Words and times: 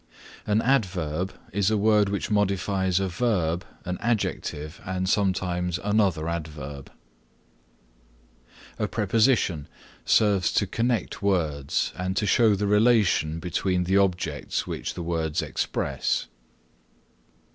An 0.47 0.63
adverb 0.63 1.31
is 1.53 1.69
a 1.69 1.77
word 1.77 2.09
which 2.09 2.31
modifies 2.31 2.99
a 2.99 3.07
verb, 3.07 3.63
an 3.85 3.99
adjective 3.99 4.81
and 4.83 5.07
sometimes 5.07 5.77
another 5.83 6.27
adverb. 6.27 6.91
A 8.79 8.87
preposition 8.87 9.67
serves 10.03 10.51
to 10.53 10.65
connect 10.65 11.21
words 11.21 11.93
and 11.95 12.17
to 12.17 12.25
show 12.25 12.55
the 12.55 12.65
relation 12.65 13.39
between 13.39 13.83
the 13.83 13.97
objects 13.97 14.65
which 14.65 14.95
the 14.95 15.03
words 15.03 15.43
express. 15.43 16.25